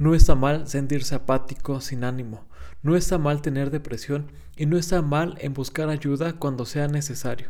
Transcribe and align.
No 0.00 0.14
está 0.14 0.36
mal 0.36 0.68
sentirse 0.68 1.16
apático, 1.16 1.80
sin 1.80 2.04
ánimo. 2.04 2.44
No 2.82 2.94
está 2.94 3.18
mal 3.18 3.42
tener 3.42 3.72
depresión 3.72 4.30
y 4.56 4.66
no 4.66 4.78
está 4.78 5.02
mal 5.02 5.36
en 5.40 5.54
buscar 5.54 5.88
ayuda 5.88 6.34
cuando 6.34 6.66
sea 6.66 6.86
necesario. 6.86 7.48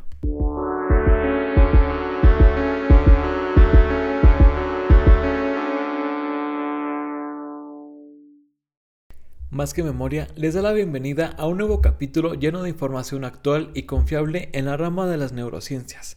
Más 9.50 9.74
que 9.74 9.82
memoria, 9.82 10.28
les 10.34 10.54
da 10.54 10.62
la 10.62 10.72
bienvenida 10.72 11.34
a 11.36 11.46
un 11.46 11.58
nuevo 11.58 11.82
capítulo 11.82 12.32
lleno 12.32 12.62
de 12.62 12.70
información 12.70 13.26
actual 13.26 13.70
y 13.74 13.82
confiable 13.82 14.48
en 14.54 14.64
la 14.64 14.78
rama 14.78 15.06
de 15.06 15.18
las 15.18 15.32
neurociencias. 15.32 16.16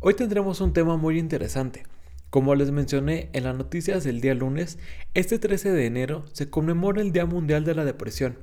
Hoy 0.00 0.14
tendremos 0.14 0.60
un 0.60 0.72
tema 0.72 0.96
muy 0.96 1.20
interesante 1.20 1.84
como 2.30 2.54
les 2.54 2.70
mencioné 2.70 3.30
en 3.32 3.44
las 3.44 3.56
noticias 3.56 4.04
del 4.04 4.20
día 4.20 4.34
lunes, 4.34 4.78
este 5.14 5.38
13 5.38 5.72
de 5.72 5.86
enero 5.86 6.24
se 6.32 6.50
conmemora 6.50 7.00
el 7.00 7.12
Día 7.12 7.24
Mundial 7.24 7.64
de 7.64 7.74
la 7.74 7.86
Depresión. 7.86 8.38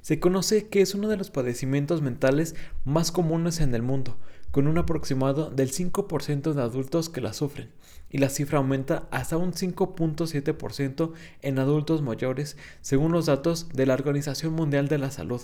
Se 0.00 0.18
conoce 0.20 0.68
que 0.68 0.80
es 0.80 0.94
uno 0.94 1.08
de 1.08 1.18
los 1.18 1.30
padecimientos 1.30 2.00
mentales 2.00 2.54
más 2.84 3.12
comunes 3.12 3.60
en 3.60 3.74
el 3.74 3.82
mundo, 3.82 4.16
con 4.52 4.68
un 4.68 4.78
aproximado 4.78 5.50
del 5.50 5.70
5% 5.70 6.54
de 6.54 6.62
adultos 6.62 7.10
que 7.10 7.20
la 7.20 7.34
sufren, 7.34 7.68
y 8.08 8.18
la 8.18 8.30
cifra 8.30 8.58
aumenta 8.58 9.06
hasta 9.10 9.36
un 9.36 9.52
5.7% 9.52 11.12
en 11.42 11.58
adultos 11.58 12.00
mayores, 12.00 12.56
según 12.80 13.12
los 13.12 13.26
datos 13.26 13.68
de 13.68 13.84
la 13.84 13.94
Organización 13.94 14.54
Mundial 14.54 14.88
de 14.88 14.96
la 14.96 15.10
Salud. 15.10 15.42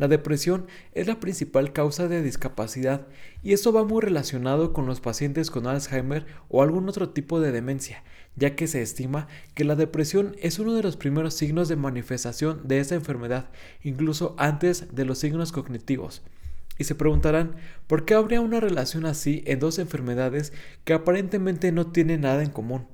La 0.00 0.08
depresión 0.08 0.66
es 0.94 1.06
la 1.06 1.20
principal 1.20 1.74
causa 1.74 2.08
de 2.08 2.22
discapacidad 2.22 3.06
y 3.42 3.52
esto 3.52 3.70
va 3.70 3.84
muy 3.84 4.00
relacionado 4.00 4.72
con 4.72 4.86
los 4.86 5.02
pacientes 5.02 5.50
con 5.50 5.66
Alzheimer 5.66 6.24
o 6.48 6.62
algún 6.62 6.88
otro 6.88 7.10
tipo 7.10 7.38
de 7.38 7.52
demencia, 7.52 8.02
ya 8.34 8.56
que 8.56 8.66
se 8.66 8.80
estima 8.80 9.28
que 9.52 9.64
la 9.64 9.76
depresión 9.76 10.36
es 10.40 10.58
uno 10.58 10.72
de 10.72 10.82
los 10.82 10.96
primeros 10.96 11.34
signos 11.34 11.68
de 11.68 11.76
manifestación 11.76 12.66
de 12.66 12.80
esta 12.80 12.94
enfermedad, 12.94 13.50
incluso 13.82 14.34
antes 14.38 14.86
de 14.94 15.04
los 15.04 15.18
signos 15.18 15.52
cognitivos. 15.52 16.22
Y 16.78 16.84
se 16.84 16.94
preguntarán, 16.94 17.56
¿por 17.86 18.06
qué 18.06 18.14
habría 18.14 18.40
una 18.40 18.58
relación 18.58 19.04
así 19.04 19.42
en 19.44 19.58
dos 19.58 19.78
enfermedades 19.78 20.54
que 20.84 20.94
aparentemente 20.94 21.72
no 21.72 21.88
tienen 21.88 22.22
nada 22.22 22.42
en 22.42 22.52
común? 22.52 22.86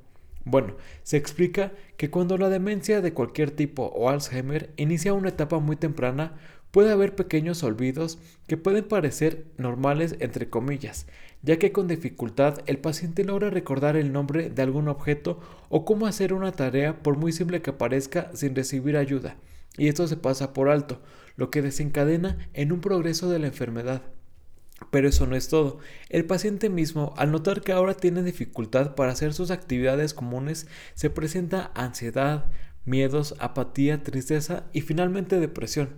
Bueno, 0.45 0.77
se 1.03 1.17
explica 1.17 1.73
que 1.97 2.11
cuando 2.11 2.39
la 2.39 2.49
demencia 2.49 3.01
de 3.01 3.13
cualquier 3.13 3.51
tipo 3.51 3.87
o 3.87 4.11
Alzheimer 4.11 4.73
inicia 4.77 5.13
una 5.13 5.31
etapa 5.31 5.59
muy 5.59 5.75
temprana, 5.75 6.37
puede 6.77 6.93
haber 6.93 7.15
pequeños 7.15 7.63
olvidos 7.63 8.19
que 8.47 8.59
pueden 8.59 8.85
parecer 8.85 9.47
normales 9.57 10.15
entre 10.21 10.51
comillas, 10.51 11.07
ya 11.41 11.59
que 11.59 11.73
con 11.73 11.89
dificultad 11.89 12.59
el 12.67 12.77
paciente 12.77 13.25
logra 13.25 13.49
recordar 13.49 13.97
el 13.97 14.13
nombre 14.13 14.51
de 14.51 14.61
algún 14.61 14.89
objeto 14.89 15.41
o 15.71 15.87
cómo 15.87 16.07
hacer 16.07 16.35
una 16.35 16.53
tarea 16.53 17.03
por 17.03 17.17
muy 17.17 17.33
simple 17.33 17.63
que 17.63 17.73
parezca 17.73 18.31
sin 18.35 18.55
recibir 18.55 18.99
ayuda, 18.99 19.39
y 19.79 19.89
esto 19.89 20.07
se 20.07 20.19
pasa 20.19 20.53
por 20.53 20.69
alto, 20.69 21.01
lo 21.37 21.49
que 21.49 21.63
desencadena 21.63 22.47
en 22.53 22.73
un 22.73 22.83
progreso 22.83 23.31
de 23.31 23.39
la 23.39 23.47
enfermedad. 23.47 24.03
Pero 24.91 25.09
eso 25.09 25.27
no 25.27 25.37
es 25.37 25.49
todo. 25.49 25.79
El 26.11 26.27
paciente 26.27 26.69
mismo, 26.69 27.15
al 27.17 27.33
notar 27.33 27.63
que 27.63 27.73
ahora 27.73 27.95
tiene 27.95 28.23
dificultad 28.23 28.95
para 28.95 29.13
hacer 29.13 29.33
sus 29.33 29.51
actividades 29.51 30.13
comunes, 30.13 30.67
se 30.95 31.09
presenta 31.09 31.71
ansiedad, 31.75 32.51
miedos, 32.87 33.35
apatía, 33.39 34.03
tristeza 34.03 34.65
y 34.73 34.81
finalmente 34.81 35.39
depresión. 35.39 35.91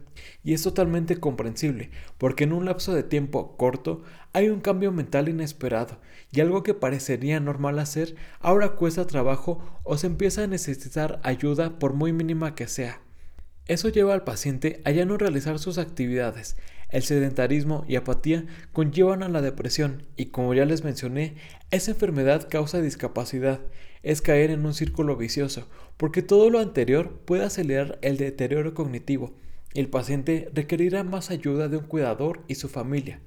Y 0.43 0.55
es 0.55 0.63
totalmente 0.63 1.19
comprensible, 1.21 1.91
porque 2.19 2.45
en 2.45 2.53
un 2.53 2.65
lapso 2.65 2.93
de 2.95 3.05
tiempo 3.05 3.57
corto 3.57 4.03
hay 4.33 4.49
un 4.49 4.61
cambio 4.61 4.91
mental 4.91 5.29
inesperado 5.29 6.01
y 6.33 6.41
algo 6.41 6.63
que 6.63 6.75
parecería 6.75 7.39
normal 7.41 7.79
hacer 7.79 8.17
ahora 8.41 8.71
cuesta 8.75 9.07
trabajo 9.07 9.81
o 9.85 9.97
se 9.97 10.09
empieza 10.09 10.43
a 10.43 10.49
necesitar 10.49 11.21
ayuda 11.23 11.79
por 11.79 11.93
muy 11.93 12.13
mínima 12.13 12.55
que 12.55 12.67
sea. 12.67 13.01
Eso 13.69 13.91
lleva 13.91 14.15
al 14.15 14.25
paciente 14.25 14.81
a 14.85 14.91
ya 14.91 15.05
no 15.05 15.19
realizar 15.19 15.59
sus 15.59 15.77
actividades. 15.77 16.57
El 16.89 17.03
sedentarismo 17.03 17.85
y 17.87 17.97
apatía 17.97 18.47
conllevan 18.73 19.23
a 19.23 19.29
la 19.29 19.43
depresión 19.43 20.07
y 20.17 20.27
como 20.27 20.55
ya 20.55 20.65
les 20.65 20.85
mencioné, 20.85 21.35
esa 21.71 21.91
enfermedad 21.91 22.49
causa 22.49 22.81
discapacidad 22.81 23.61
es 24.03 24.23
caer 24.23 24.51
en 24.51 24.65
un 24.65 24.73
círculo 24.73 25.17
vicioso, 25.17 25.69
porque 25.99 26.23
todo 26.23 26.49
lo 26.49 26.61
anterior 26.61 27.21
puede 27.27 27.45
acelerar 27.45 27.99
el 28.01 28.17
deterioro 28.17 28.73
cognitivo. 28.73 29.35
El 29.75 29.89
paciente 29.89 30.49
requerirá 30.55 31.05
más 31.05 31.31
ayuda 31.31 31.69
de 31.69 31.77
un 31.77 31.85
cuidador 31.85 32.43
y 32.49 32.55
su 32.55 32.71
familia. 32.71 33.21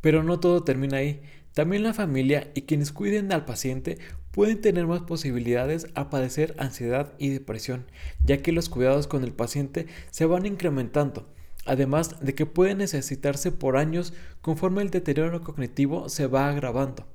Pero 0.00 0.24
no 0.24 0.40
todo 0.40 0.64
termina 0.64 0.98
ahí. 0.98 1.22
También 1.54 1.84
la 1.84 1.94
familia 1.94 2.50
y 2.54 2.62
quienes 2.62 2.90
cuiden 2.90 3.32
al 3.32 3.44
paciente 3.44 3.98
pueden 4.36 4.60
tener 4.60 4.86
más 4.86 5.00
posibilidades 5.00 5.86
a 5.94 6.10
padecer 6.10 6.54
ansiedad 6.58 7.14
y 7.16 7.30
depresión, 7.30 7.86
ya 8.22 8.42
que 8.42 8.52
los 8.52 8.68
cuidados 8.68 9.06
con 9.06 9.24
el 9.24 9.32
paciente 9.32 9.86
se 10.10 10.26
van 10.26 10.44
incrementando, 10.44 11.26
además 11.64 12.20
de 12.20 12.34
que 12.34 12.44
puede 12.44 12.74
necesitarse 12.74 13.50
por 13.50 13.78
años 13.78 14.12
conforme 14.42 14.82
el 14.82 14.90
deterioro 14.90 15.42
cognitivo 15.42 16.10
se 16.10 16.26
va 16.26 16.50
agravando. 16.50 17.06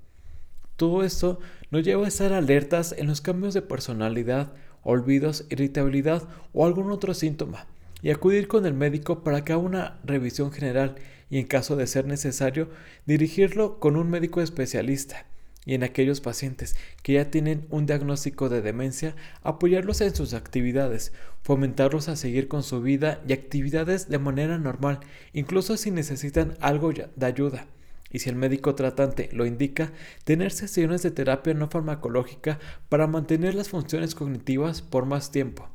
Todo 0.78 1.04
esto 1.04 1.40
nos 1.70 1.84
lleva 1.84 2.06
a 2.06 2.08
estar 2.08 2.34
alertas 2.34 2.96
en 2.98 3.06
los 3.06 3.22
cambios 3.22 3.54
de 3.54 3.62
personalidad, 3.62 4.54
olvidos, 4.82 5.46
irritabilidad 5.52 6.24
o 6.54 6.66
algún 6.66 6.90
otro 6.90 7.14
síntoma 7.14 7.68
y 8.02 8.10
acudir 8.10 8.48
con 8.48 8.66
el 8.66 8.74
médico 8.74 9.24
para 9.24 9.46
que 9.46 9.54
haga 9.54 9.62
una 9.62 10.00
revisión 10.04 10.52
general 10.52 10.96
y 11.30 11.38
en 11.38 11.46
caso 11.46 11.76
de 11.76 11.86
ser 11.86 12.08
necesario 12.08 12.70
dirigirlo 13.06 13.80
con 13.80 13.96
un 13.96 14.10
médico 14.10 14.42
especialista 14.42 15.28
y 15.66 15.76
en 15.76 15.84
aquellos 15.84 16.22
pacientes 16.22 16.76
que 17.04 17.14
ya 17.14 17.30
tienen 17.30 17.68
un 17.70 17.86
diagnóstico 17.86 18.50
de 18.50 18.62
demencia, 18.62 19.16
apoyarlos 19.44 20.02
en 20.02 20.16
sus 20.16 20.34
actividades, 20.34 21.14
fomentarlos 21.44 22.08
a 22.10 22.16
seguir 22.16 22.48
con 22.48 22.64
su 22.64 22.82
vida 22.82 23.22
y 23.28 23.34
actividades 23.34 24.10
de 24.10 24.20
manera 24.20 24.58
normal, 24.58 25.00
incluso 25.34 25.78
si 25.78 25.92
necesitan 25.92 26.58
algo 26.60 26.92
de 26.94 27.26
ayuda 27.26 27.68
y 28.12 28.20
si 28.20 28.30
el 28.30 28.36
médico 28.36 28.76
tratante 28.76 29.30
lo 29.32 29.46
indica, 29.46 29.92
tener 30.26 30.52
sesiones 30.52 31.02
de 31.02 31.12
terapia 31.12 31.54
no 31.54 31.70
farmacológica 31.70 32.60
para 32.90 33.08
mantener 33.08 33.56
las 33.56 33.70
funciones 33.70 34.16
cognitivas 34.16 34.82
por 34.82 35.06
más 35.06 35.32
tiempo. 35.32 35.70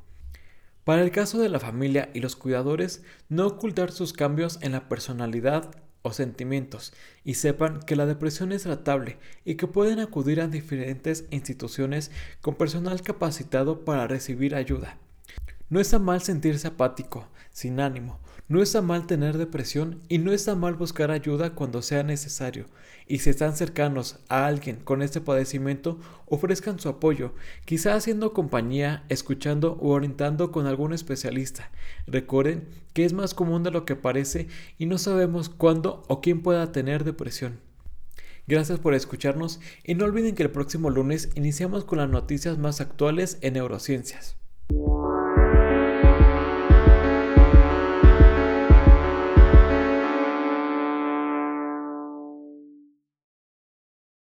Para 0.84 1.02
el 1.02 1.10
caso 1.10 1.38
de 1.38 1.48
la 1.48 1.58
familia 1.58 2.10
y 2.14 2.20
los 2.20 2.36
cuidadores, 2.36 3.02
no 3.28 3.46
ocultar 3.46 3.90
sus 3.90 4.12
cambios 4.12 4.58
en 4.62 4.72
la 4.72 4.88
personalidad 4.88 5.70
o 6.06 6.12
sentimientos 6.12 6.92
y 7.24 7.34
sepan 7.34 7.80
que 7.80 7.96
la 7.96 8.06
depresión 8.06 8.52
es 8.52 8.62
tratable 8.62 9.18
y 9.44 9.56
que 9.56 9.66
pueden 9.66 9.98
acudir 9.98 10.40
a 10.40 10.48
diferentes 10.48 11.26
instituciones 11.30 12.10
con 12.40 12.54
personal 12.54 13.02
capacitado 13.02 13.84
para 13.84 14.06
recibir 14.06 14.54
ayuda. 14.54 14.98
No 15.68 15.80
está 15.80 15.98
mal 15.98 16.22
sentirse 16.22 16.68
apático, 16.68 17.26
sin 17.50 17.80
ánimo, 17.80 18.20
no 18.48 18.62
está 18.62 18.82
mal 18.82 19.08
tener 19.08 19.36
depresión 19.36 20.00
y 20.08 20.18
no 20.18 20.32
está 20.32 20.54
mal 20.54 20.74
buscar 20.74 21.10
ayuda 21.10 21.56
cuando 21.56 21.82
sea 21.82 22.04
necesario. 22.04 22.66
Y 23.08 23.18
si 23.18 23.30
están 23.30 23.56
cercanos 23.56 24.20
a 24.28 24.46
alguien 24.46 24.76
con 24.76 25.02
este 25.02 25.20
padecimiento, 25.20 25.98
ofrezcan 26.26 26.78
su 26.78 26.88
apoyo, 26.88 27.34
quizá 27.64 27.96
haciendo 27.96 28.32
compañía, 28.32 29.04
escuchando 29.08 29.72
o 29.80 29.88
orientando 29.88 30.52
con 30.52 30.66
algún 30.66 30.92
especialista. 30.92 31.72
Recuerden 32.06 32.68
que 32.92 33.04
es 33.04 33.12
más 33.12 33.34
común 33.34 33.64
de 33.64 33.72
lo 33.72 33.84
que 33.84 33.96
parece 33.96 34.46
y 34.78 34.86
no 34.86 34.98
sabemos 34.98 35.48
cuándo 35.48 36.04
o 36.06 36.20
quién 36.20 36.42
pueda 36.42 36.70
tener 36.70 37.02
depresión. 37.02 37.58
Gracias 38.46 38.78
por 38.78 38.94
escucharnos 38.94 39.58
y 39.82 39.96
no 39.96 40.04
olviden 40.04 40.36
que 40.36 40.44
el 40.44 40.52
próximo 40.52 40.90
lunes 40.90 41.30
iniciamos 41.34 41.84
con 41.84 41.98
las 41.98 42.08
noticias 42.08 42.58
más 42.58 42.80
actuales 42.80 43.38
en 43.40 43.54
neurociencias. 43.54 44.36